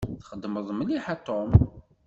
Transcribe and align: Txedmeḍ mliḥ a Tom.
Txedmeḍ 0.23 0.67
mliḥ 0.73 1.05
a 1.13 1.15
Tom. 1.27 1.49